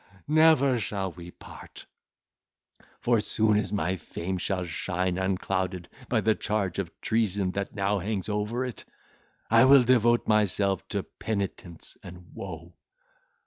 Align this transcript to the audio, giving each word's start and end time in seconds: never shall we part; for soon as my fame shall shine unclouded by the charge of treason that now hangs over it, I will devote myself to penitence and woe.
never 0.27 0.79
shall 0.79 1.11
we 1.11 1.29
part; 1.29 1.85
for 3.01 3.19
soon 3.19 3.55
as 3.55 3.71
my 3.71 3.95
fame 3.95 4.35
shall 4.39 4.65
shine 4.65 5.15
unclouded 5.19 5.87
by 6.09 6.19
the 6.19 6.33
charge 6.33 6.79
of 6.79 6.89
treason 7.01 7.51
that 7.51 7.75
now 7.75 7.99
hangs 7.99 8.27
over 8.27 8.65
it, 8.65 8.83
I 9.51 9.63
will 9.65 9.83
devote 9.83 10.27
myself 10.27 10.87
to 10.87 11.03
penitence 11.03 11.97
and 12.01 12.33
woe. 12.33 12.73